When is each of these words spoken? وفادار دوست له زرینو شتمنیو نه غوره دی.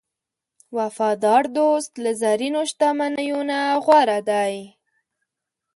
وفادار 0.77 1.43
دوست 1.57 1.91
له 2.03 2.11
زرینو 2.21 2.61
شتمنیو 2.71 3.39
نه 3.49 3.59
غوره 3.85 4.19
دی. 4.29 4.55